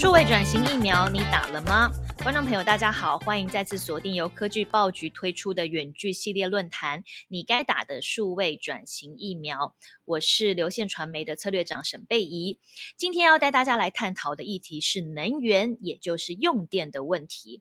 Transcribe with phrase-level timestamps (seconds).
[0.00, 1.92] 数位转型疫苗你打了吗？
[2.22, 9.58] 观众朋友，大家好，欢迎再次锁定由科技报局推出的远距系列论坛《你该打的数位转型疫苗》。
[10.06, 12.58] 我是流线传媒的策略长沈贝怡，
[12.96, 17.60] 今天要带大家来探讨的议题是能源，也就是用电的问题。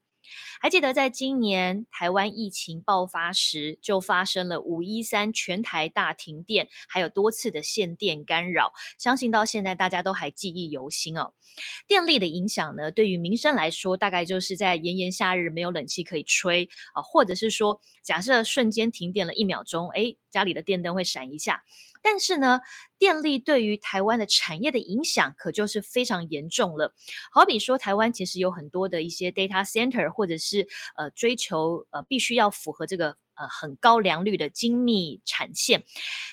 [0.60, 11.34] 还记得在今年台湾疫情爆发时，就发生了五一三全台大停电，还有多次的限电干扰，相信到现在大家都还记忆犹新哦。
[11.88, 21.64] 电力的影响呢，对于民生来说，大概就是在炎炎夏日没有冷气可以吹啊，或者是说，假设瞬间停电了一秒钟，哎，家里的电灯会闪一下。
[22.02, 22.62] 但是呢，
[22.98, 26.94] 电力对于台湾的产业的影响可就是非常严重了。
[27.30, 30.68] 好比说，台湾其实有很多的一些 data center，或者是是
[30.98, 35.84] 呃追求呃必须要符合这个呃很高良率的精密产线，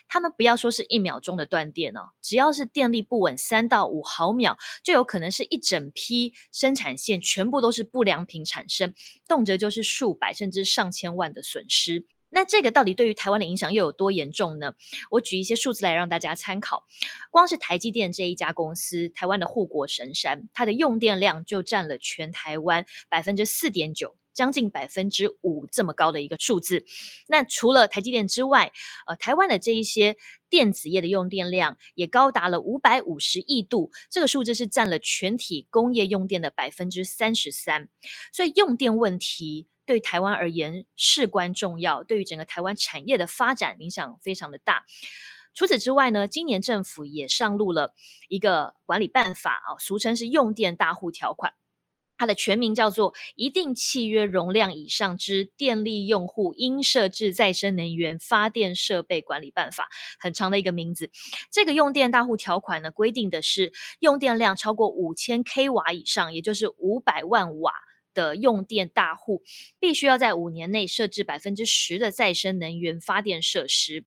[0.09, 8.95] 他们不要说是一秒钟的断电哦，只要是电力不稳三到五毫秒，就有可能是一整批生产线全部都是不良品产生，
[9.29, 12.07] 动辄就是数百甚至上千万的损失。
[12.29, 14.75] 那这个到底对于台湾的影响又有多严重呢？
[15.11, 16.85] 我举一些数字来让大家参考。
[17.31, 26.85] 光是台积电这一家公司，台湾的护国神山，它的用电量就占了全台湾百分之四点九，将近百分之五这么高的一个数字。
[27.29, 28.73] 那除了台积电之外，
[29.07, 30.17] 呃，台湾的这一些
[30.51, 37.89] 电子业的用电量也高达了五百五十亿度，这个数字是占了全体工业用电的百分之三十三。
[38.33, 39.69] 所以用电问题。
[39.87, 44.85] 对台湾而言事关重要，对于整个台湾产业的发展影响非常的大。
[45.55, 47.95] 除此之外呢，今年政府也上路了
[48.29, 51.55] 一个管理办法啊，俗称是用电大户条款，
[52.19, 59.85] 它的全名叫做《一定契约容量以上之电力用户应设置再生能源发电设备管理办法》，
[60.19, 61.11] 很长的一个名字。
[61.51, 67.73] 这个用电大户条款呢，规定的是用电量超过五千 k 瓦以上，也就是五百万瓦。
[68.17, 69.45] 的用电大户
[69.79, 74.05] 必须要在五年内设置百分之十的再生能源发电设施。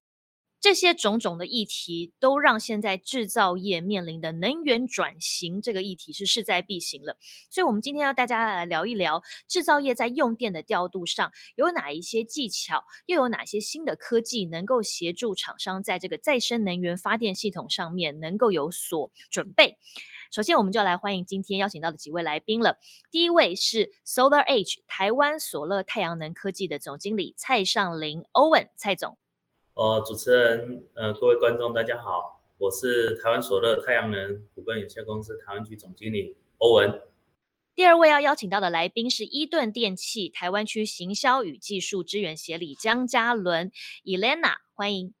[0.62, 7.16] 这些种种的议题，都让现在制造业面临的能源转型这个议题是势在必行了。
[7.48, 19.78] 所以，我们今天要大家来聊一聊制造业在用电的调度上有哪一些技巧，又有哪些新的科技能够协助厂商在这个再生能源发电系统上面能够有所准备。
[20.30, 22.78] 首先，我们就来欢迎今天邀请到的几位来宾了。
[23.10, 29.18] 第一位是 Solar Age 台湾索乐太阳能科技的总经理蔡尚林 Owen 蔡总。
[29.74, 37.02] 哦，主持人，呃，各位观众，大家好，我是台湾索乐太阳能股份有限公司台湾区总经理欧文。
[37.74, 43.72] 第二位要邀请到的来宾是伊顿电器台湾区行销与技术支援协理江嘉伦
[44.04, 45.12] Elena，欢迎。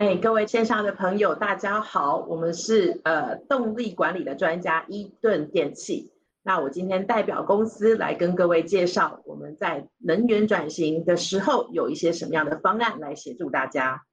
[0.00, 6.10] 哎，各位线上的朋友，大家好，我们是呃动力管理的专家伊顿电器。
[6.42, 14.06] 那我今天代表公司来跟各位介绍，我们在能源转型的时候有一些什么样的方案来协助大家。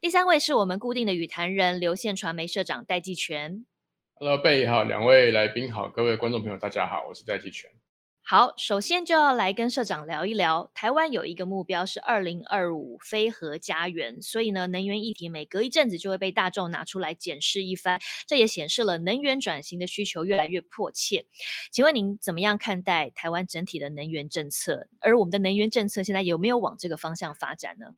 [0.00, 3.66] 第三位是我们固定的语坛人，流线传媒社长戴继全。
[4.14, 7.70] Hello，贝好，两位来宾好，各位观众朋友大家好，我是戴继全。
[8.24, 21.26] 好，首先就要来跟社长聊一聊，台湾有一个目标是二零二五非核家园，所以呢，能源议题每隔一阵子就会被大众拿出来检视一番，这也显示了能源转型的需求越来越迫切。
[21.72, 24.88] 请问您怎么样看待台湾整体的能源政策？
[25.00, 27.96] 而我们的能源政策现在有没有往这个方向发展呢？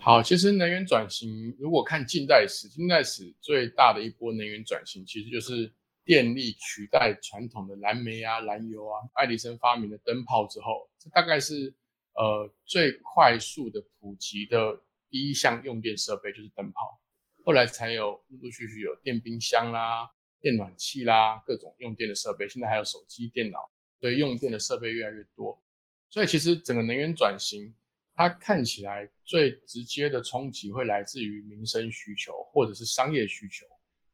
[0.00, 5.72] 好，其实能源转型，如果看近代史，近代史最大的一波能源转型，其实就是。
[6.04, 11.74] 电力取代传统的燃煤啊、燃油啊，爱迪生发明了灯泡之后，这大概是
[12.14, 14.78] 呃最快速的普及的
[15.08, 17.00] 第一项用电设备就是灯泡。
[17.44, 20.10] 后来才有陆陆续续有电冰箱啦、
[20.40, 22.48] 电暖气啦，各种用电的设备。
[22.48, 23.58] 现在还有手机、电脑，
[24.00, 25.62] 所以用电的设备越来越多。
[26.10, 27.74] 所以其实整个能源转型，
[28.14, 33.66] 它看起来最直接的冲击会来自于民生需求或者是商业需求，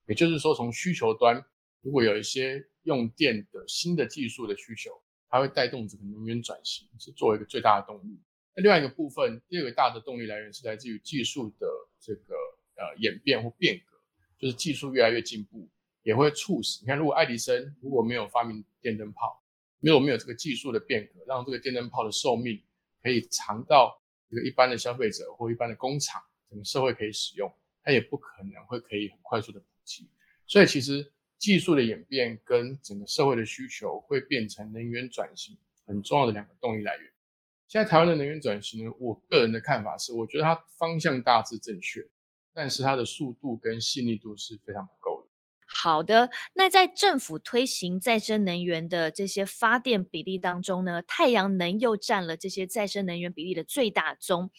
[0.06, 1.44] 也就是说从需求端。
[1.82, 4.90] 如果有一些用电的新的技术的需求，
[5.28, 8.20] 它会带动整个能源转型，是作为一个最大的动力。
[8.54, 11.66] 那另外一个部分，第二个大的动力来源是来自于技术的
[12.00, 12.34] 这个
[12.76, 13.96] 呃演变或变革，
[14.38, 15.68] 就是技术越来越进步，
[16.02, 19.42] 也会促使你看，如果爱迪生如果没有发明电灯泡，
[19.78, 22.62] 没有没有这个技术的变革，让这个电灯泡的寿命
[23.02, 23.98] 可以长到
[24.28, 27.50] 这个一般的消费者或一般的工厂，整个社会可以使用，
[27.82, 30.10] 它也不可能会可以很快速的普及。
[30.46, 31.10] 所以其实。
[31.40, 35.56] 技术的演变跟整个社会的需求会变成能源转型
[35.87, 37.10] 很重要的两个动力来源。
[37.66, 42.06] 现在台湾的能源转型呢，我个人的看法是，我觉得它方向大致正确，
[42.52, 45.19] 但是它的速度跟细腻度是非常不够的。
[45.72, 54.50] 好的，那在政府推行再生能源的这些发电比例当中呢，太阳能又占了这些再生能源比例的最大宗。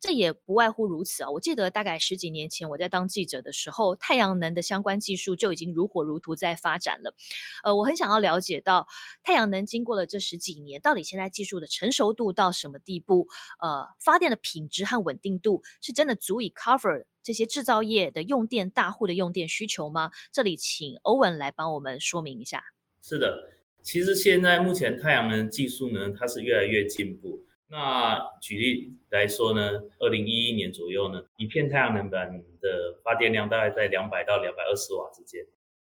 [0.00, 1.30] 这也不外乎如此啊！
[1.30, 7.14] 我记得大概十几年前我在当记者的时候，太阳能的相关技术就已经如火如荼在发展了。
[7.62, 8.86] 呃，我很想要了解到
[9.22, 13.28] 太阳能经过了这十几年，到底现在技术的成熟度到什么地步？
[13.60, 17.04] 呃，发电的品质和稳定度是真的足以 cover？
[17.24, 20.10] 这些制造业的用电大户的用电需求吗？
[20.30, 22.62] 这里请欧文来帮我们说明一下。
[23.00, 23.50] 是的，
[23.82, 27.42] 其实现在目前太阳能技术呢，它是越来越进步。
[27.66, 32.30] 那举例来说呢，二零一一年左右呢，一片太阳能板
[32.60, 35.42] 的发电量大概在两百到两百二十瓦之间。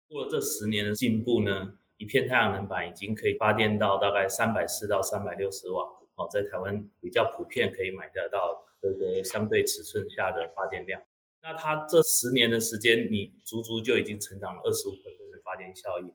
[0.10, 5.84] 过了这十年的进步呢，一片太阳能板已经可以发电到大概三百四到三百六十瓦。
[6.16, 11.02] 哦，在台湾比较普遍可以买得到这个相对尺寸下的发电量。
[11.42, 16.12] 那它这十年的时间，你足足就已经成长了二十五的发电效益，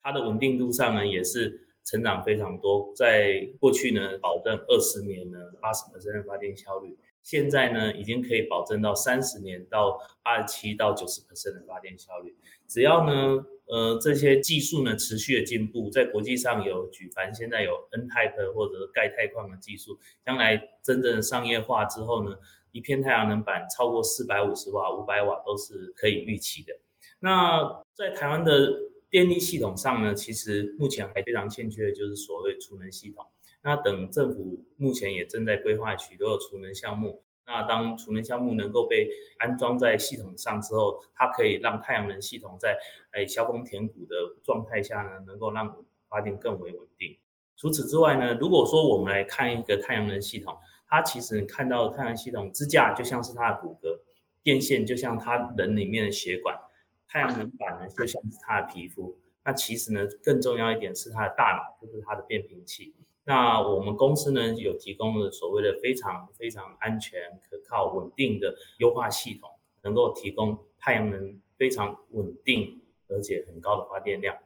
[0.00, 2.92] 它的稳定度上呢也是成长非常多。
[2.96, 12.36] 在过去呢，保证二十年呢八十的发电效率，现在呢已经可以保证到三十年到二十七到九十的发电效率。
[12.68, 22.38] 只要呢，呃，这些技术呢持续的进步，在国际上有举凡现在有 N type 或者钙钛矿的技术，将来真正商业化之后呢。
[22.78, 26.72] 一片太阳能板超过四百五十瓦、五百瓦都是可以预期的。
[27.18, 28.72] 那在台湾的
[29.10, 33.26] 电力系统上呢，其实目前还非常欠缺的就是所谓储能系统。
[33.62, 37.24] 那等政府目前也正在规划许多的储能项目。
[37.44, 42.78] 那当储能项目能够被安装在系统上之后，它可以让太阳能系统在
[43.10, 44.14] 诶削峰填谷的
[44.44, 47.18] 状态下呢，能够让发电更为稳定。
[47.56, 50.56] 除此之外呢，如果说我们来看一个太阳能系统，
[50.88, 54.00] 它其实你看到的太阳系统支架就像是它的骨骼，
[54.42, 56.58] 电线就像它人里面的血管，
[57.06, 59.18] 太阳能板呢就像是它的皮肤。
[59.44, 62.94] 那其实呢，更重要一点是它的大脑，就是它的变频器。
[63.24, 69.50] 那我们公司呢有提供了所谓的非常非常安全、可靠、稳定的优化系统，
[69.82, 74.36] 能够提供太阳能非常稳定而且很高的发电量，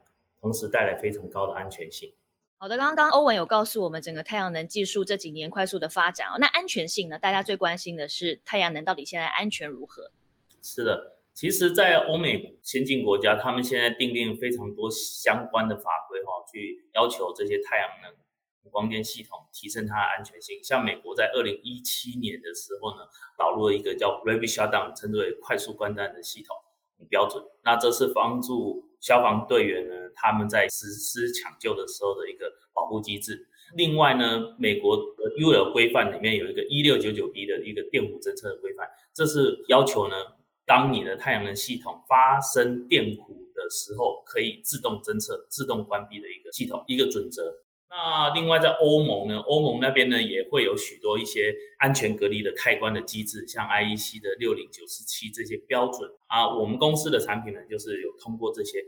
[0.41, 2.13] 同时带来非常高的安全性。
[2.63, 6.37] 好的，刚刚欧文有告诉我们整个太阳能技术这几年快速的发展哦。
[6.39, 7.19] 那安全性呢？
[7.19, 10.13] 大家最关心的是太阳能到底现在安全如何？
[10.61, 20.63] 是的，其实，在欧美先进国家，他们现在订定非常多相关的法规哈，去要求这些太阳能光电系统提升它的安全性。
[20.63, 23.03] 像美国在二零一七年的时候呢，
[23.37, 26.55] 导入了一个叫 Rapid Shutdown，称之为快速关灯的系统
[27.09, 27.43] 标准。
[27.63, 29.93] 那这是帮助消防队员呢。
[30.15, 33.47] 他们在实施抢救的时候的一个保护机制。
[33.75, 35.03] 另外呢，美国的
[35.39, 40.15] UL 规范里面有一个一六九九 B 的一个电弧侦测的规范，这是要求呢，
[40.67, 47.51] 当你的太阳能系统发生电弧的时候，可以自动侦测、自动关闭的一个系统，一个准则。
[47.95, 58.83] 那另外在欧盟呢，欧盟那边呢也会有许多一些安全隔离的开关的机制，像 IEC 的六零九四七这些标准啊，我们公司的产品呢就是有通过这些。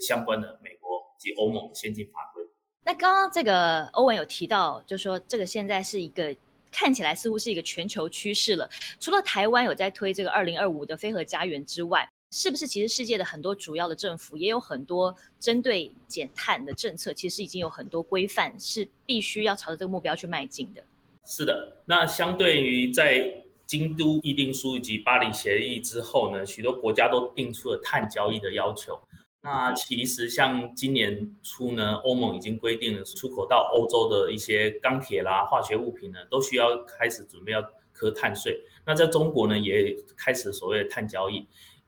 [0.00, 2.44] 相关的美国及欧盟先进法规。
[2.84, 6.32] 那刚刚这个欧文有提到，就说这个现在是一个
[6.70, 8.70] 看起来似乎是一个全球趋势了。
[9.00, 17.12] 除了台湾有在推这个二零二五的飞核家园之外，是不是其实世界的很多主要的政府也有很多针对减碳的政策？
[17.12, 20.82] 其实已经有很多规范是必须要朝着这个目标去迈进的。
[21.26, 28.98] 是的，那相对于在京都议定书以及巴黎协议之后呢，许多国家都定出了碳交易的要求。
[29.42, 38.60] 那其实像今年初呢，欧盟已经规定了出口到欧洲的一些钢铁啦、化学物品呢，都需要开始准备要科碳税。
[38.84, 41.46] 那在中国呢，也开始所谓的碳交易。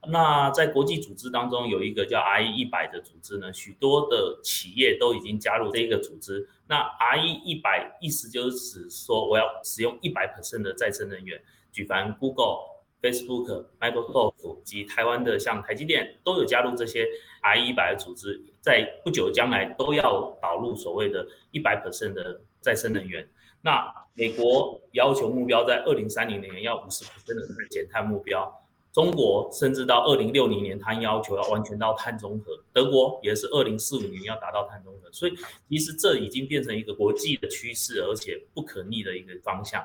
[0.09, 6.49] 那在国际组织当中，有一个叫 RE 一百的组织呢，许多的企业都已经加入这个组织。
[6.66, 12.73] 那 RE 一百意思就是指说，我要使用一百 percent 的再生能源，举凡 Google。
[13.02, 17.04] Facebook、Microsoft 及台湾的像台积电都有加入这些
[17.40, 23.28] I 一百的组织，在不久将来都要导入所谓的一百 percent 的再生能源。
[23.61, 28.62] 那美国要求目标在二零三零年要五十 percent 的减碳目标，
[28.92, 32.62] 中国甚至到二零六零年，它要求要完全到碳中和。
[32.72, 35.11] 德国也是二零四五年要达到碳中和。
[35.11, 35.34] 所以
[35.68, 39.82] 其实这已经变成一个国际的趋势，而且不可逆的一个方向。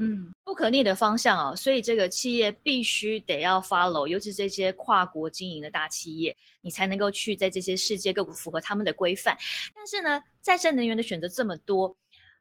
[0.00, 9.36] 嗯，不可逆的方向哦，所以这个企业必须得要 follow，尤其这些跨国经营的大企业，你才能够去在这些世界各国符合他们的规范。
[9.74, 11.96] 但是呢，再生能源的选择这么多，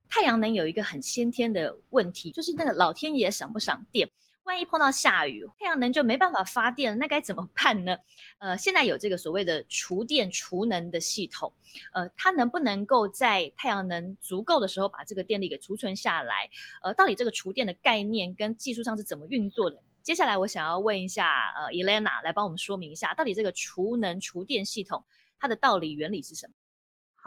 [0.10, 4.10] 太阳能有一个很先天的问题，就是那个老天爷赏不赏电。
[4.46, 7.98] 万一碰到下雨，太阳能就没办法发电了，那该怎么办呢？
[8.38, 11.52] 呃，现在有这个所谓的储电储能的系统，
[11.94, 16.50] 呃，它能不能够在太阳能足够的时候把这个电力给储存下来？
[16.84, 19.82] 呃，到底这个储电的概念跟技术上是怎么运作的？
[20.04, 25.04] 接下来我想要问一下，呃，Elena 来帮我们说明一下，到底这个储能储电系统
[25.40, 26.54] 它的道理原理是什么？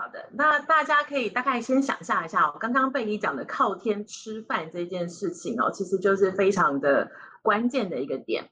[0.01, 7.11] 好的，那大家可以大概先想象一下哦，刚刚被你讲的靠天吃饭这件事情哦，其实就是非常的
[7.43, 8.49] 关键的一个点。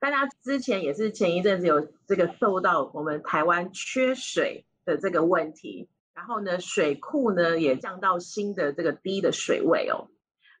[0.00, 10.08] 大家之前也是前一阵子有这个受到我们台湾缺水的这个问题，然后呢，水库呢也降到新的这个低的水位哦。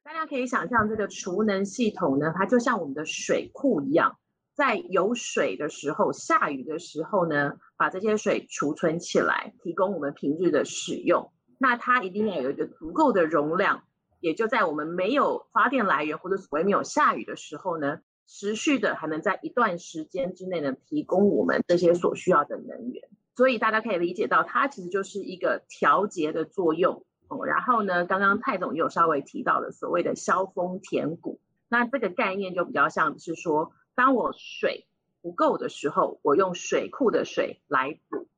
[0.04, 4.16] 大家可以想象这个储能系统呢，它就像我们的水库一样。
[4.60, 11.32] 在有水的时候，下雨的时候呢，把这些水储存起来，提供我们平日的使用。
[11.56, 13.84] 那它一定要有一个足够的容量，
[14.20, 23.08] 也就在我们没有发电来源或者所谓没有下雨的时候呢，持续的还能在一段时间之内呢，提供我们这些所需要的能源。
[23.34, 27.06] 所以大家可以理解到，它其实就是一个调节的作用。
[27.28, 31.40] 哦，然后呢，刚刚蔡总也有稍微提到了所谓的消峰填谷，
[31.70, 33.72] 那这个概念就比较像是说。
[33.94, 34.86] 当我水
[35.20, 38.28] 不够的时候，我用水库的水来补。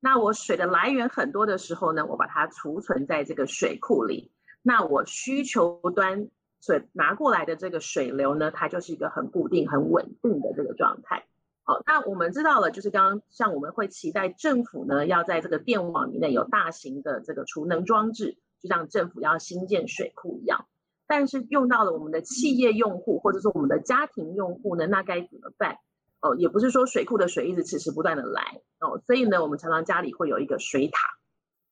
[0.00, 4.30] 那我水的来源很多的时候呢，我把它储存在这个水库里。
[4.62, 6.28] 那我需求端
[6.60, 11.26] 水拿过来的这个水流呢，它就是一个很固定、很稳定的这个状态。
[11.62, 20.66] 好，那我们知道了，就是刚刚像我们会期待政府呢，要在这个电网里面有大型的这个储能装置，就像政府要新建水库一样。
[21.06, 25.78] 但是用到了我们的企业用户或者是我们的家庭用户呢，那该怎么办？
[26.20, 30.98] 哦，也不是说水库的水一直迟迟不断的来哦，所以呢，我们常常家里会有一个水塔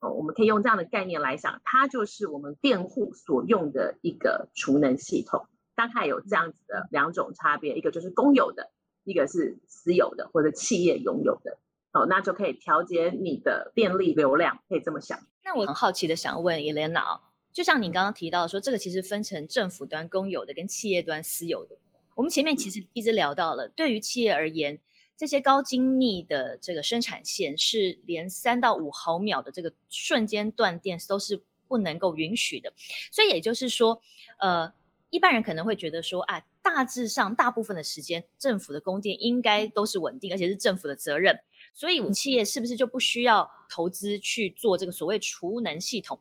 [0.00, 5.46] 哦，我们可以用这样的概念来想，它就是我们电户所用的一个储能系统。
[5.76, 8.70] 大概有这样子的两种差别，一个就是公有的，
[9.02, 11.58] 一个是私有的或者企业拥有的
[11.92, 15.18] 哦，那就可以调节你的电力流量，可以这么想。
[15.42, 17.18] 那我很好奇的想问 Elena。
[17.54, 21.76] 就像你刚刚提到说，这个其实分成政府端公有的跟企业端私有的。
[22.16, 24.80] 我们前面其实一直聊到了，对于企业而言，
[25.16, 32.72] 这些高精密的这个生产线是连三到五毫秒的这个瞬间断电都是不能够允许的。
[33.12, 34.02] 所以也就是说，
[34.40, 34.72] 呃，
[35.10, 41.38] 一般人可能会觉得说，啊，大致上大部分的时间，政府的供电应该都是稳定，而且是政府的责任。
[41.72, 46.18] 所以企业是不是就不需要投资去做这个所谓储能系统？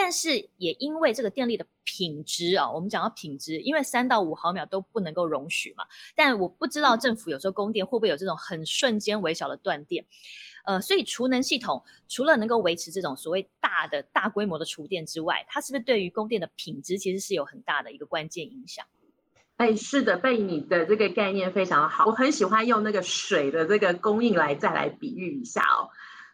[0.00, 5.84] 但是也因为这个电力的品质啊，我们讲到品质，因为三到五毫秒都不能够容许嘛。
[6.14, 10.06] 但我不知道政府有时候供电会不会有这种很瞬间微小的断电，
[10.64, 18.86] 呃，所以储能系统除了能够维持这种所谓大的大规模的储电之外，它是不是对于供电的品质其实是有很大的一个关键影响？
[19.56, 25.90] 哎，是的，被你的这个概念非常好，我很喜欢用那个水的这个供应来再来比喻一下哦。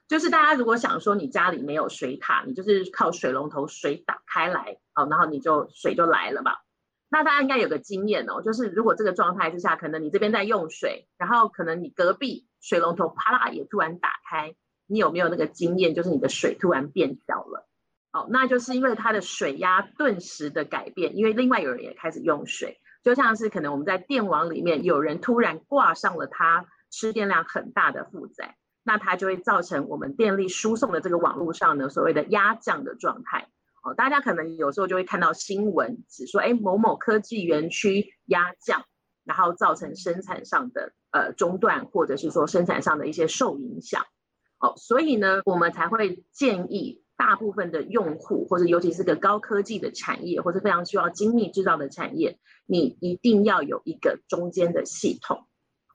[0.07, 6.63] 就是大家如果想说你家里没有水塔，你就是靠水龙头水打开来，好，然后你就水就来了吧。
[7.09, 14.55] 那大家应该有个经验哦，就是如果这个状态之下，可能你这边在用水，然后可能你隔壁水龙头啪啦也突然打开，
[14.87, 15.95] 你有没有那个经验？
[15.95, 17.69] 就是你的水突然变小了，
[18.13, 28.57] 哦，那就是因为它的水压顿时的改变，因为另外有人也开始用水，就像是可能我们在电网里面有人突然挂上了它吃电量很大的负载。
[28.85, 33.49] 那它就会造成我们电力输送的这个网络上呢，所谓的压降的状态。
[33.83, 38.85] 哦，大家可能有时候就会看到新闻，只说哎某某科技园区压降，
[39.25, 44.05] 然后造成生产上的呃中断，或者是说生产上的一些受影响。
[44.59, 55.47] 哦，所以呢，我们才会建议大部分的用户，或者尤其是个高科技的产业，或者非常需要精密制造的产业，你一定要有一个中间的系统。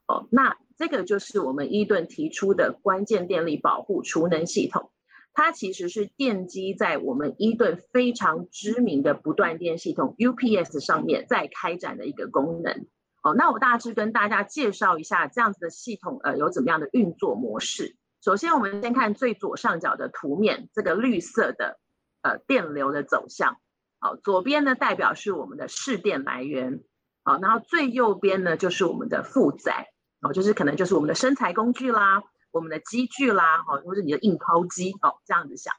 [0.07, 0.57] 哦，那。
[0.79, 4.91] 这个就是我们伊顿提出的关键电力保护储能系统，
[5.33, 12.87] 它其实是奠基在我们伊顿非常知名的不断电系统 UPS 上面在开展的一个功能。
[13.21, 17.97] 哦，那我大致跟大家介绍一下这样子的系统，呃，有怎么样的运作模式。
[18.23, 21.77] 首先，我们先看最左上角的图面，这个绿色的
[22.21, 23.57] 呃电流的走向。
[23.99, 26.81] 好，左边呢代表是我们的市电来源，
[27.23, 29.89] 好，然后最右边呢就是我们的负载。
[30.21, 35.73] 哦，就是可能就是我们的生材工具啦，我们的机具啦，哦，或者你的印抛机哦，这样子想。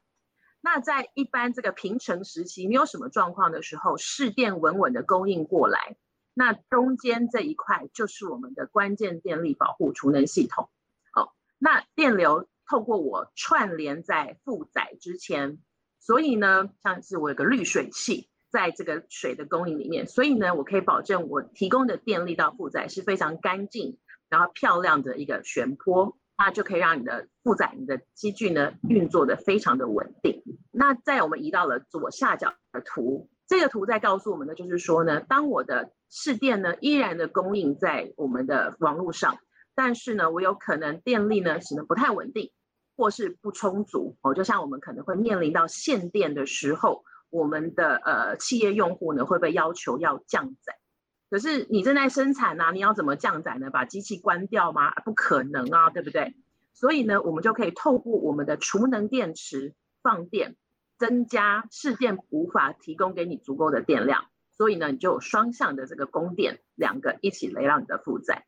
[0.63, 5.97] 那在一般这个平成时期没有什么状况的时候，市电稳稳的供应过来，
[6.35, 10.69] 那中间这一块就是我们的关键电力保护储能系统。
[11.15, 15.59] 哦，那电流透过我串联在负载之前，
[15.99, 23.99] 所以呢，像是我有个滤水器，在这个水的供应里面，所以呢，我可以保证我提供的电力到负载是非常干净，
[24.31, 30.43] 然后漂亮的一个旋坡，那就可以让你的负载、你的机具呢运作的非常的稳定。
[30.71, 39.37] 那在我们移到了左下角的图，这个图在告诉我们的就是说呢，当我的市电呢依然的供应在我们的网络上，
[39.75, 42.53] 但是呢，我有可能电力呢可能不太稳定，
[42.97, 47.05] 或是不充足哦，就像我们可能会面临到限电的时候。
[47.33, 50.77] 我们的呃企业用户呢会被要求要降载，
[51.31, 53.71] 可是你正在生产呐，你要怎么降载呢？
[53.71, 54.91] 把机器关掉吗？
[55.05, 56.35] 不可能啊，对不对？
[56.75, 60.57] 所以呢，我们就可以透过我们的储能电池放电，
[60.99, 68.45] 增加市电无法提供给你足够的电量，所以呢，你就双向的这个供电，两个一起来让你的负载。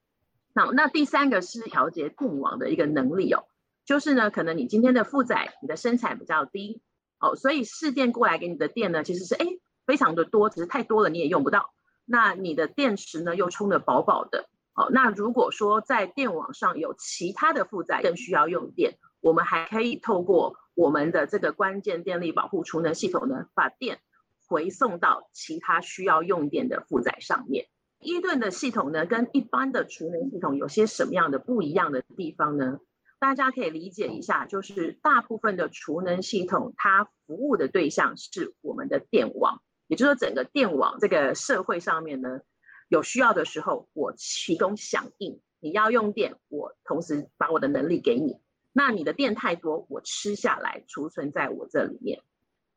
[0.53, 3.45] 那那第三个是调节电网的一个能力哦，
[3.85, 6.83] 就是呢，可能你今天的负载，你的生产比较低。
[7.21, 9.47] 哦，所以市电过来给你的电呢，其实是哎
[9.87, 11.73] 非常的多，只是太多了你也用不到。
[12.05, 14.49] 那你的电池呢又充的饱饱的。
[14.75, 24.01] 哦，那如果说在电网上有其他的负载更需要用电，我们还可以透过我们的这个关键电力保护储能系统呢，把电
[24.49, 27.67] 回送到其他需要用电的负载上面。
[28.01, 32.81] 伊顿的系统呢，跟一般的储能系统有些什么样的不一样的地方呢？
[33.21, 42.41] 大家可以理解一下，就是大部分的储能系统，它服务的对象是我们的电网，也就是说，整个电网这个社会上面呢，
[42.89, 45.39] 有需要的时候，我提供响应。
[45.61, 48.41] 你要用电，我同时把我的能力给你。
[48.73, 52.23] 那你的电太多，我吃下来储存在我这里面。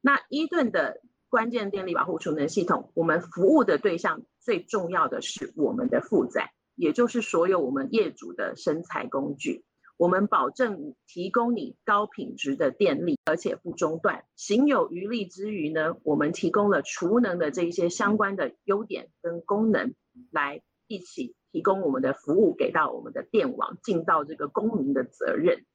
[0.01, 9.63] 那伊顿的关键电力保护储能系统，我们服务的对象最重要的是我们的负载，也就是所有我们业主的生财工具。
[9.98, 14.25] 我们保证提供你高品质的电力，而且不中断。
[14.36, 19.94] 行有余力之余呢，我们提供了储能的这一些相关的优点跟功能，
[20.32, 25.66] 来一起提供我们的服务给到我们的电网，尽到这个公民的责任。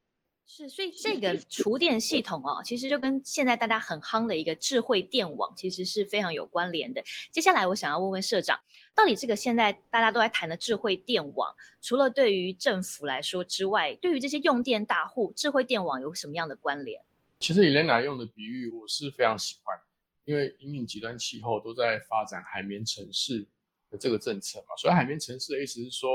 [0.52, 7.00] 是，所以这个厨电系统哦，其实就跟现在大家很夯的一个智慧电网，其实是非常有关联的。
[7.30, 8.58] 接下来我想要问问社长，
[8.92, 17.00] 到底这个现在大家都在谈的智慧电网，除了对于政府来说之外，对于这些用电大户，智慧电网有什么样的关联？
[17.38, 19.78] 其实 Elena 用的比喻我是非常喜欢，
[20.24, 23.46] 因为因应极端气候都在发展海绵城市
[23.88, 26.10] 的这个政策嘛，所以海绵城市的意思是说，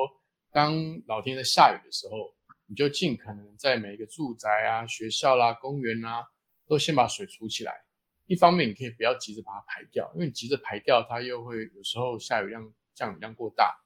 [0.52, 0.76] 当
[1.08, 2.36] 老天在下雨的时候。
[2.68, 6.26] 你就尽可能在每一个住宅啊、学校啦、公园啊，
[6.68, 7.86] 都先把水储起来。
[8.26, 13.80] 一方面，你可以不要急着把它排掉，因为你急着排掉，它又会有时候下雨量、降雨量过大，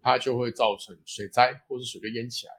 [0.00, 2.52] 它就会造成水灾，或是水就淹起来。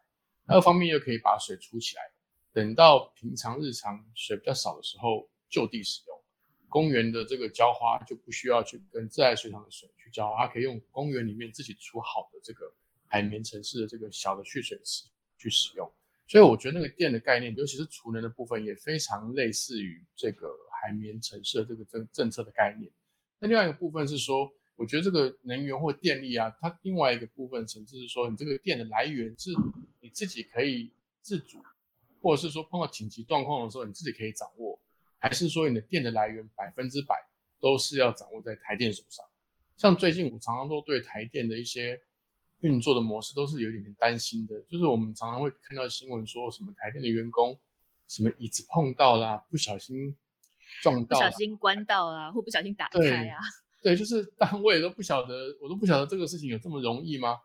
[0.48, 2.12] 二方面又可以把水储起来，
[2.52, 6.22] 等到平常日常水比较少的时候就地使用。
[6.68, 12.74] 公园的这个浇花就不需要去跟自来水厂的水去浇花，它可以用公园里面自己储好的这个
[13.08, 15.06] 海绵城市的这个小的蓄水池。
[15.44, 15.92] 去使用，
[16.26, 22.90] 所以我觉得那个电的概念，尤其是储能的部分，也非常类似于这个海绵城市的这个政政策的概念。
[23.40, 29.52] 那另外一个部分是说，我觉得这个能源或电力啊，它另外一个部分层次是说，你这个电的来源是
[30.00, 31.62] 你自己可以自主，
[32.22, 34.80] 或者是说碰到紧急状况的时候你自己可以掌握，
[35.20, 37.16] 还是说你的电的来源百分之百
[37.60, 39.26] 都是要掌握在台电手上？
[39.76, 42.02] 像最近我常常都对台电的一些。
[42.64, 47.58] 运作的模式都是有点点担心的，就是我们常常会看到新闻说什么台电的员工
[48.08, 50.16] 什么椅子碰到啦，不小心
[50.82, 53.40] 撞到，不小心关到啊，或不小心打开啊。
[53.82, 57.38] 对，就是单位都不晓得，我都不晓得这个事情有这么容易吗？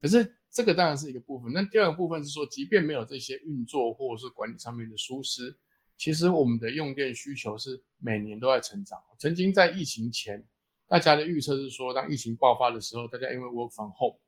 [0.00, 1.52] 可是这个当然是一个部分。
[1.52, 5.54] 那第二个部分是说，即便没有这些运作或者是管理上面的疏失，
[5.98, 8.98] 其实我们的用电需求是每年都在成长。
[9.18, 10.42] 曾经在疫情前，
[10.88, 14.18] 大家的预测是说，当疫情爆发的时候，大家因为 work from home。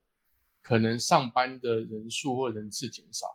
[0.66, 3.29] 可能上班的人数或人次减少，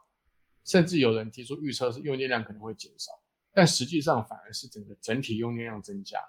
[0.65, 3.09] 甚至有人提出预测是用电量可能会减少，
[3.53, 6.19] 但实际上反而是整个整体用电量增加。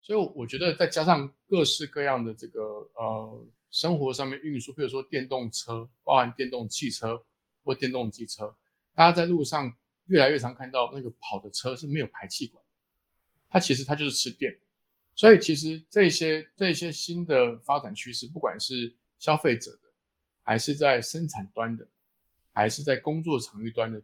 [0.00, 2.60] 所以我觉得再加上各式各样的这个
[2.94, 7.20] 呃生活上面运输，比如说电动车，包含电动汽车
[7.64, 8.54] 或电动机车，
[8.94, 9.74] 大家在路上
[10.06, 12.64] 越来越常看到那个跑的车是没有排气管，
[13.48, 14.56] 它其实它就是吃电。
[15.16, 19.76] 所以其实这些这些新的发展趋势，不管是消费者。
[20.44, 21.88] 还是在生产端的，
[22.52, 24.00] 还是在工作场域端的，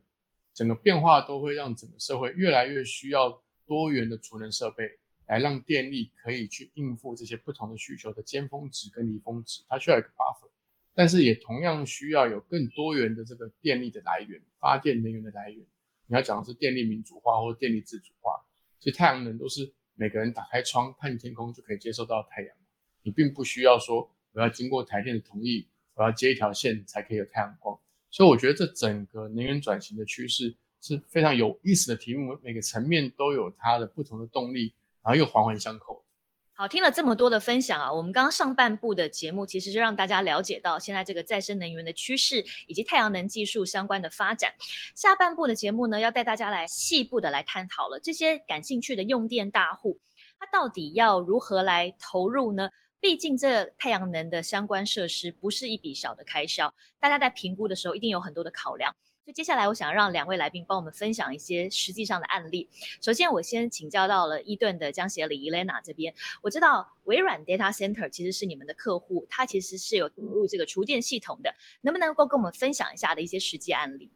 [0.53, 10.51] 整个变化都会让整个社会越来越需要多元的储能设备，来让电力可以去应付这些不同的需求的尖峰值跟离峰值，它需要一个 buffer，
[10.95, 15.65] 但是也同样需要有更多元的这个电力的来源，发电能源的来源。
[16.07, 18.33] 你要讲的是电力民主化或电力自主化，
[18.81, 22.57] 所以太阳能都是每个人打开窗看天空就可以接受到太阳。
[23.03, 27.79] 你并不需要说我要经过台电的同意，我要接一条线才可以有太阳光。
[28.11, 36.05] 所以我觉得这整个能源转型的趋势是非常有意思的题目，每个层面都有它的不同的动力，然后又环环相扣。
[36.53, 44.53] 好，听了这么多的分享啊，我们刚刚上半部的节目其实就让大家了解到现在这个再生能源的趋势以及太阳能技术相关的发展。
[44.95, 50.01] 下半部的节目呢，要带大家来细部的来探讨了这些感兴趣的用电大户，
[50.39, 52.69] 他到底要如何来投入呢？
[53.01, 58.95] 毕竟这太阳能的相关设施不是一笔小的开销，大家在评估的时候一定有很多的考量。
[59.25, 62.69] 所以接下来我想让两位来宾帮我们分享一些实际上的案例。
[63.01, 74.11] 首先，我先请教到了伊顿的江协理 Elena 这边，我知道微软 Data Center 其实是你们的客户，它其实是有引入这个厨电系统的，能不能够跟我们分享一下的一些实际案例？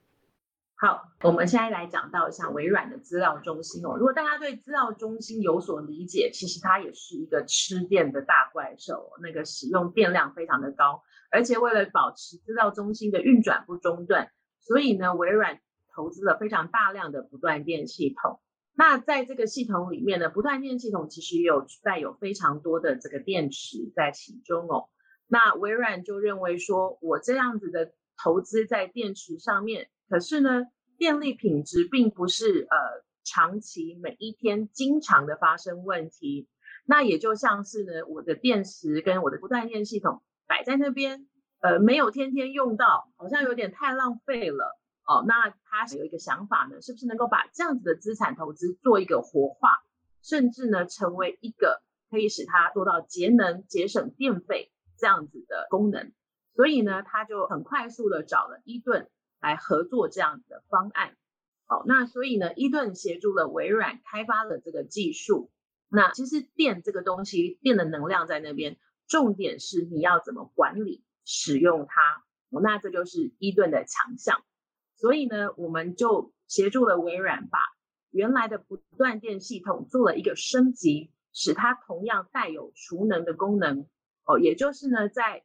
[0.77, 3.97] 好，我们现在来讲到一下微软的资料中心哦。
[3.97, 14.31] 如果大家对资料中心有所理解，其实它也是一个吃电的大怪兽，那个使用电量非常的高，而且为了保持资料中心的运转不中断。
[14.61, 15.61] 所以呢，微软
[15.95, 18.41] 投资了非常大量的不断电系统。
[18.75, 24.89] 那在这个系统里面呢，不断电系统其实有带有非常多的这个电池在其中哦。
[25.29, 30.67] 那微软就认为说，我这样子的投资在电池上面，可是呢，
[30.99, 36.49] 电力品质并不是呃长期每一天经常的发生问题。
[36.87, 41.29] 那也就像是呢，我的电池跟我的不断电系统摆在那边。
[41.61, 45.25] 呃，没有天天用到，好像有点太浪费了哦。
[45.27, 49.71] 那他有一个想法呢，是不是能够把这样子的资产投资做一个活化，
[50.23, 56.13] 甚至呢成为一个可以使它做到节能、节省电费这样子的功能？
[56.55, 59.09] 所以呢，他就很快速的找了伊顿
[59.45, 61.17] 来合作这样子的方案。
[61.67, 65.51] 好，那所以呢，伊顿协助了微软开发了这个技术。
[65.89, 68.77] 那其实电这个东西，电的能量在那边，
[69.07, 71.05] 重点是你要怎么管理。
[71.27, 74.43] 使用它，那这就是伊顿的强项。
[74.95, 77.59] 所以呢，我们就协助了微软把
[78.11, 83.87] 原来的不断电系统做了一个升级，使它同样带有储能的功能。
[84.27, 85.45] 哦，也就是呢，在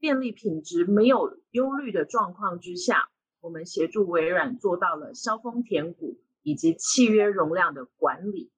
[0.00, 3.08] 电力品质没有忧虑的状况之下，
[3.40, 8.50] 我们协助微软做到了消峰填谷以及契约容量的管理。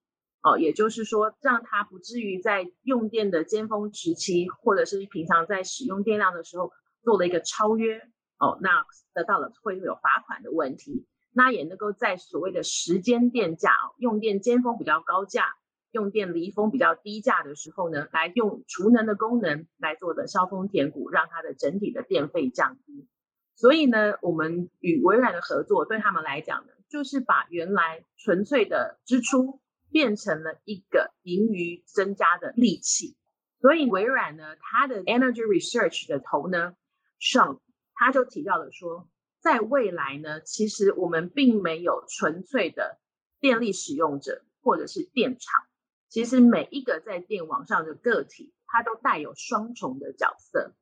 [0.42, 6.72] 哦，也就是说，让它不至于在用电的尖峰时期，或者是平常在使用电量的时候
[7.04, 7.98] 做了一个超约，
[8.38, 11.06] 哦，那得到了会有罚款的问题。
[11.32, 15.44] 那也能够在所谓的时间电价哦，用电尖峰比较高价，
[15.92, 23.06] 用电离峰比较低价的时候呢，来用储能的功能来做的消峰填谷，让它的整体的电费降低。
[23.54, 29.60] 所以呢，我们与微软的合作，对他们来讲呢，就是把原来纯粹的支出。
[29.92, 33.14] 变成了一个盈余增加的利器，
[33.60, 36.74] 所以微软呢，它的 Energy Research 的头呢
[37.18, 37.60] 上，
[37.92, 39.06] 他就提到了说，
[39.42, 42.98] 在未来呢，其实我们并没有纯粹的
[43.38, 45.62] 电力使用者或者是电厂，
[46.08, 50.72] 其实每一个在电网上的个体，它都带有双重的角色。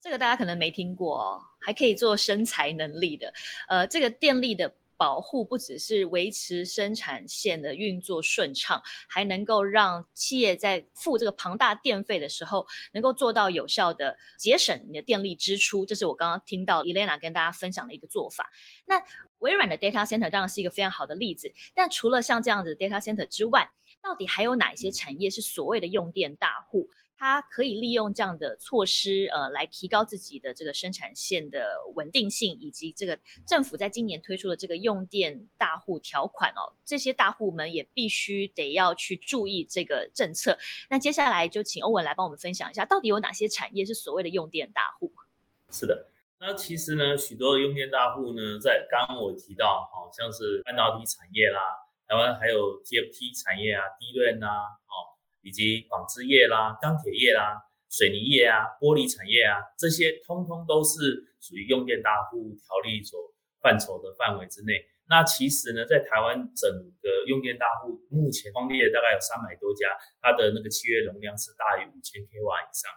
[0.00, 3.32] 这个大家可能没听过哦，还可以做生财能力的，
[3.68, 4.74] 呃，这个电力的。
[5.00, 15.86] 保护不只是维持生产线的运作顺畅，还能够让企业在付这个庞大电费的时候，能够做到有效的节省你的电力支出。
[15.86, 18.50] 这是我刚刚听到 Elena 跟大家分享的一个做法。
[18.86, 19.00] 那
[19.38, 21.52] 微软的 Data Center 当然是一个非常好的例子。
[21.76, 23.70] 但除了像这样子 Data Center 之外，
[24.02, 26.90] 到底还有哪些产业是所谓的用电大户？
[27.18, 40.56] 它可以利用这样的措施，呃，来提高自己的这个生产线的稳定性，以及这个政府在今年推出的这个用电大户条款哦，这些大户们也必须得要去注意这个政策。
[40.88, 45.12] 那接下来就请欧文来帮我们分享一下，到底有哪些产业是所谓的用电大户？
[45.70, 46.06] 是的，
[46.38, 51.60] 那其实呢，许多的用电大户呢，在刚刚我提到，好像是半导体产业啦，
[52.06, 55.17] 台湾还有 TFT 产业啊，低润啊，哦。
[55.42, 63.18] 以及纺织业啦、钢铁业啦、水泥业啊、玻璃产业啊，这些通通都是属于用电大户条例所
[63.60, 64.74] 范畴的范围之内。
[65.10, 66.70] 那其实呢，在台湾整
[67.00, 72.92] 个用电大户目前方列大概有三百多家，它的那个契约容量是大于五千 k 瓦以上。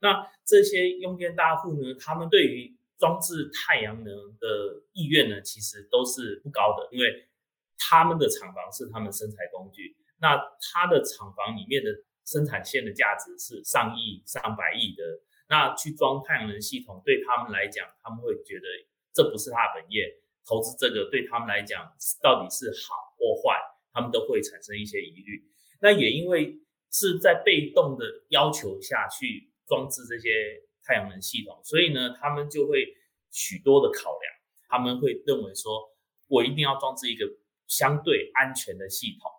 [0.00, 4.06] 那这些用电大户呢，他们对于装置太阳能
[4.40, 7.28] 的意愿呢，其实都是不高的，因为
[7.76, 9.99] 他们的厂房是他们生产工具。
[10.20, 10.36] 那
[10.72, 11.90] 它的厂房里面的
[12.26, 15.02] 生产线的价值是上亿、上百亿的，
[15.48, 18.66] 那去装太阳能系统对他们来讲，他们会觉得
[19.12, 20.04] 这不是他的本业，
[20.46, 21.90] 投资这个对他们来讲
[22.22, 23.58] 到底是好或坏，
[23.92, 25.42] 他们都会产生一些疑虑。
[25.80, 26.60] 那也因为
[26.92, 30.28] 是在被动的要求下去装置这些
[30.84, 32.86] 太阳能系统，所以呢，他们就会
[33.30, 34.32] 许多的考量，
[34.68, 35.88] 他们会认为说，
[36.28, 37.24] 我一定要装置一个
[37.66, 39.30] 相对安全的系统。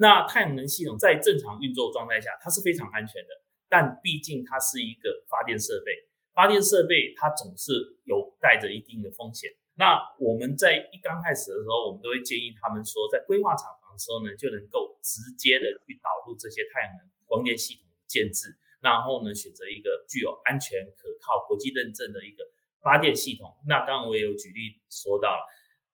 [0.00, 3.30] 那太阳能系统在正常运作状态下，它是非常安全的，
[3.68, 5.90] 但毕竟它是一个发电设备，
[6.32, 9.50] 发电设备它总是有带着一定的风险。
[9.74, 22.44] 那我们在一刚开始的时候，我们都会建议他们说，在规划厂房的时候呢，就能够直接的去导入这些太阳能光电系统建制，然后呢，选择一个具有安全、可靠、国际认证的一个
[22.80, 23.50] 发电系统。
[23.66, 25.42] 那刚刚我也有举例说到了，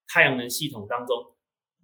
[0.08, 1.34] 太阳能系统当中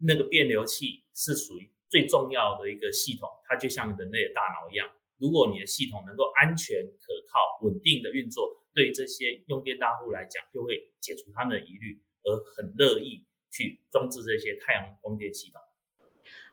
[0.02, 1.72] 那个变流器是属于。
[1.90, 4.88] 最重要的一个系统，它就像人类的大脑一样。
[5.18, 15.60] 如果你的系统能够安全、可靠、稳定的运作，对这些用电大户来讲，就会解除他们的疑虑，而很乐意去装置这些太阳光电系统。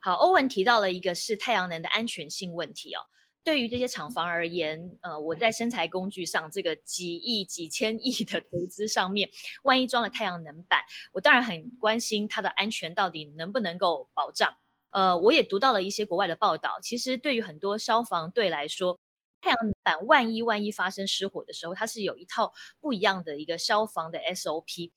[0.01, 2.99] 好，欧文提到了一个是太阳能的安全性问题哦。
[3.43, 9.29] 对于这些厂房而言，呃，我在生材工具上这个几亿、几千亿的投资上面，
[9.63, 14.53] 万一装了太阳能板，我当然很关心它的安全到底能不能够保障。
[14.91, 16.79] 呃，我也读到了一些国外的报道。
[16.81, 18.99] 其实对于很多消防队来说，
[19.41, 24.91] 太阳能板万一万一发生失火的时候，它是有一套不一样的一个消防的 SOP。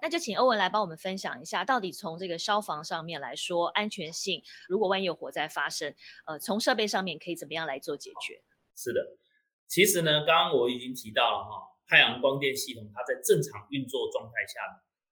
[0.00, 5.94] 那就请欧文来帮我们分享一下，到底从这个消防上面来说，安全性，如果万一有火灾发生，
[6.26, 8.42] 呃，从设备上面可以怎么样来做解决？
[8.74, 9.00] 是的，
[9.68, 14.60] 其实呢，刚刚我已经提到了哈，太阳光电系统它在正常运作状态下，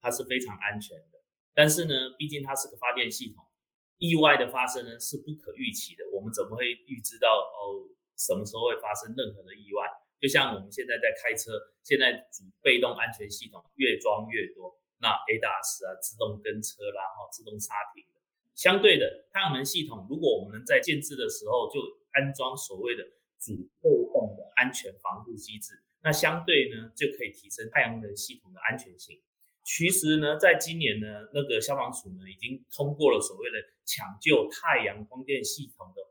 [0.00, 1.20] 它是非常安全的。
[1.54, 3.44] 但是呢，毕竟它是个发电系统。
[4.00, 7.84] 意外的发生呢是不可预期的，我们怎么会预知到哦
[8.16, 9.84] 什么时候会发生任何的意外？
[10.18, 11.52] 就像我们现在在开车，
[11.84, 18.20] 现在主被动安全系统越装越多，那 ADAS 啊自动跟车啦，哈自动刹停的，
[18.54, 21.80] 相对的太阳能系统，如果我们能在建制的时候就
[22.12, 23.04] 安装所谓的
[23.38, 29.20] 主被动的安全防护机制，那相对呢就可以提升太阳能系统的安全性。
[29.70, 33.56] 其实呢，在今年呢，那个消防署呢已经通过了所谓的
[33.86, 36.02] 抢救太阳光电系统的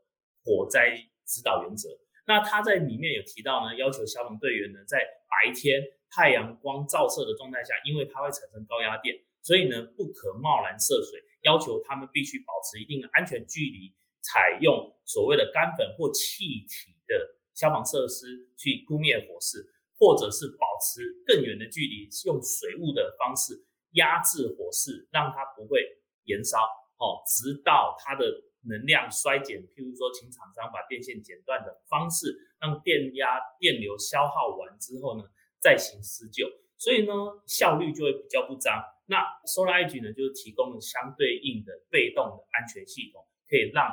[0.42, 0.96] 火灾
[1.26, 1.90] 指导原则。
[2.24, 13.92] 那他在里面有提到呢，要求消防队员呢在白天太阳光照射的状态下，因为它会产生高压电，所以呢不可贸然涉水，要求他们必须保持一定的安全距离，
[14.22, 19.68] 采用所谓的干粉或气体的消防设施去扑灭火势。
[20.00, 23.52] 或者是保持更远的距离，用水雾的方式
[23.92, 25.84] 压制火势，让它不会
[26.24, 26.56] 燃烧，
[26.96, 28.24] 哦，直到它的
[28.64, 29.60] 能量衰减。
[29.68, 35.24] 譬如说，请厂商把电线剪断的方式，让电压、电流消耗完之后呢，
[35.60, 36.48] 再行施救。
[36.78, 37.12] 所以呢，
[37.44, 38.82] 效率就会比较不彰。
[39.04, 43.92] 那 Solar Edge 呢，就是提供了相对应的被动的安全系统，可以让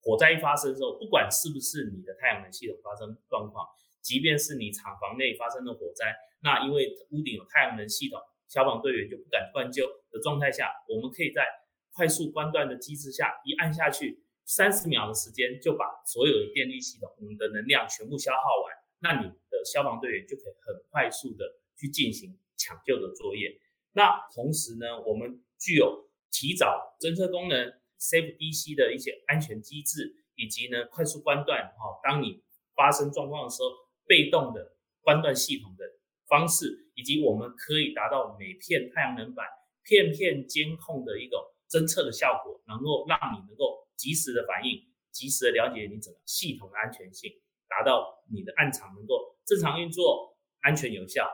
[0.00, 3.66] 火灾发生之后，不管是不是你的太阳能系统发生状况。
[4.02, 11.46] 即便是你厂房内发生了火灾，那因为屋顶有太阳能系统，消防队员就不敢灌救的状态下，我们可以在
[11.92, 21.44] 快速关断的机制下，一按下去，三十秒的时间就把所有的电力系统我们的能量全部消耗完，那你的消防队员就可以很快速的
[21.76, 23.60] 去进行抢救的作业。
[23.92, 32.42] 那同时呢，我们具有提早侦测功能、Safe DC 的一些安全机制，以及呢快速关断，哈，当你
[32.74, 33.68] 发生状况的时候。
[34.10, 35.84] 被动的关断系统的
[36.26, 39.46] 方式，以及我们可以达到每片太阳能板
[39.84, 47.30] 片片监控的一种侦测的效果，能够让你能够及时的反应，及时的了解你整个系统的安全性，
[47.68, 51.30] 达到你的暗场能够正常运作、安全有效，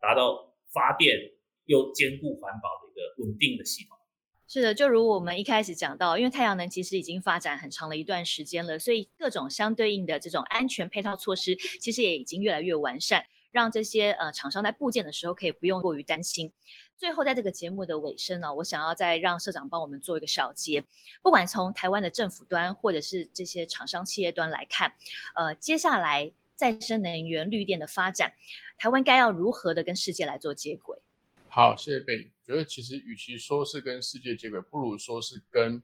[0.00, 1.18] 达到发电
[1.64, 3.98] 又兼顾环保的一个稳定的系统。
[4.52, 16.52] 是的，就如我们一开始讲到，因为太阳能其实已经发展很长了一段时间了，所以各种相对应的这种安全配套措施，其实也已经越来越完善，让这些呃厂商在部件的时候可以不用过于担心。
[16.98, 20.84] 最后，在这个节目的尾声呢，我想要再让社长帮我们做一个小结，
[21.22, 24.92] 不管从台湾的政府端或者是这些厂商企业端来看，
[25.34, 28.34] 呃，接下来再生能源绿电的发展，
[28.76, 30.98] 台湾该要如何的跟世界来做接轨？
[31.48, 32.30] 好，谢谢贝。
[32.52, 35.82] 觉得其实与其说是跟世界接轨，不如说是跟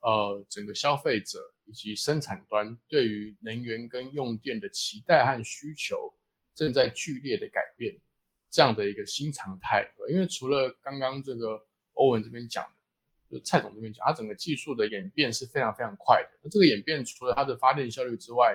[0.00, 6.12] 呃整个消费者以及生产端对于能源跟用电的期待和需求
[6.54, 7.98] 正在剧烈的改变
[8.50, 9.90] 这样的一个新常态。
[10.10, 11.58] 因为除了刚刚这个
[11.94, 12.62] 欧文这边讲
[13.30, 16.38] 的，就蔡总这边讲，它整个技术的演变是非常非常快的。
[16.42, 18.54] 那这个演变除了它的发电效率之外，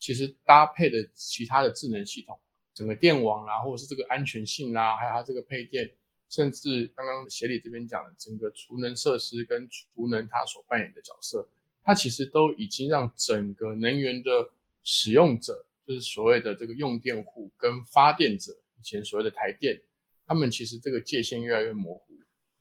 [0.00, 2.36] 其实搭配的其他的智能系统，
[2.74, 5.88] 整个电网啦，或者是这个安全性啦，还有它这个配电。
[6.34, 11.48] 甚至刚刚协理这边讲的整个储能设施跟储能它所扮演的角色，
[11.84, 14.50] 它其实都已经让整个能源的
[14.82, 19.80] 使用者，就是所谓的这个用电户跟发电者，以前所谓的台电，
[20.26, 22.18] 他们其实这个界限越来越模糊，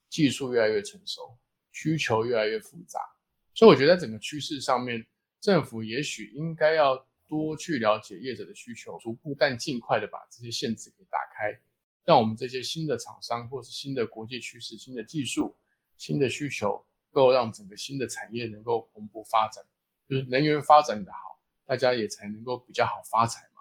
[0.08, 1.36] 技术越来越成熟，
[1.72, 3.00] 需求越来越复杂。
[3.56, 5.04] 所以我觉得在整个趋势上面，
[5.42, 11.60] 政府也许应该要多去了解业者的需求，逐步但尽快的把这些限制给打开，
[12.06, 15.56] 让我们这些新的厂商或是新的国际趋势、新的技术、
[15.98, 19.64] 新的需求，够让整个新的产业能够蓬勃发展。
[20.10, 23.53] 就是能源发展的好，大家也才能够比较好发财。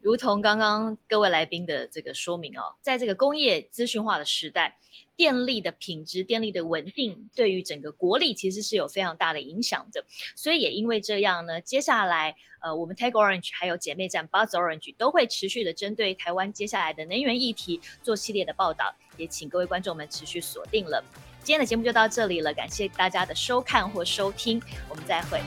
[0.00, 4.78] 如同刚刚各位来宾的这个说明哦，在这个工业资讯化的时代，
[5.16, 10.04] 电力的品质、电力的稳定，对于整个国力其实是有非常大的影响的。
[10.36, 21.02] 所以也因为这样呢，接下来呃，我们 Tag Orange 还有姐妹站 Buzz Orange 都会持续的针对台湾接下来的能源议题做系列的报道，也请各位观众们持续锁定了。
[21.42, 25.40] 今天的节目就到这里了，感谢大家的收看或收听，我们再会。